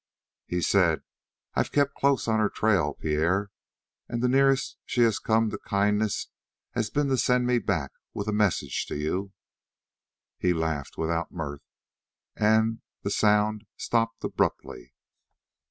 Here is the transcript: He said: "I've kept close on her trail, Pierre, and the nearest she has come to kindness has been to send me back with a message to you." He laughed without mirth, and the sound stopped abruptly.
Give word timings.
He 0.47 0.61
said: 0.63 1.03
"I've 1.53 1.71
kept 1.71 1.93
close 1.93 2.27
on 2.27 2.39
her 2.39 2.49
trail, 2.49 2.95
Pierre, 2.95 3.51
and 4.09 4.23
the 4.23 4.27
nearest 4.27 4.79
she 4.83 5.01
has 5.01 5.19
come 5.19 5.51
to 5.51 5.59
kindness 5.59 6.29
has 6.71 6.89
been 6.89 7.07
to 7.09 7.19
send 7.19 7.45
me 7.45 7.59
back 7.59 7.91
with 8.11 8.27
a 8.27 8.33
message 8.33 8.87
to 8.87 8.97
you." 8.97 9.31
He 10.39 10.53
laughed 10.53 10.97
without 10.97 11.31
mirth, 11.31 11.61
and 12.35 12.81
the 13.03 13.11
sound 13.11 13.67
stopped 13.77 14.23
abruptly. 14.23 14.95